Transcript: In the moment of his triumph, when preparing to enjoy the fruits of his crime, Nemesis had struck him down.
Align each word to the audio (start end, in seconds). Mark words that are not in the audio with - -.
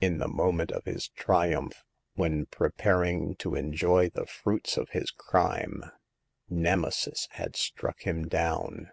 In 0.00 0.18
the 0.18 0.26
moment 0.26 0.72
of 0.72 0.86
his 0.86 1.06
triumph, 1.10 1.84
when 2.14 2.46
preparing 2.46 3.36
to 3.36 3.54
enjoy 3.54 4.08
the 4.08 4.26
fruits 4.26 4.76
of 4.76 4.88
his 4.88 5.12
crime, 5.12 5.84
Nemesis 6.50 7.28
had 7.30 7.54
struck 7.54 8.00
him 8.00 8.26
down. 8.26 8.90